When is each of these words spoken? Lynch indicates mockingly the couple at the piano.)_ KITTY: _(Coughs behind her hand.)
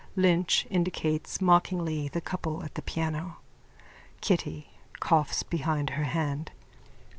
Lynch 0.15 0.65
indicates 0.71 1.39
mockingly 1.41 2.07
the 2.07 2.21
couple 2.21 2.63
at 2.63 2.73
the 2.73 2.81
piano.)_ 2.81 3.35
KITTY: 4.21 4.71
_(Coughs 4.99 5.47
behind 5.47 5.91
her 5.91 6.05
hand.) 6.05 6.49